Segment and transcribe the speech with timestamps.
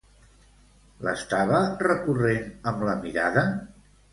[1.07, 3.45] L'estava recorrent amb la mirada?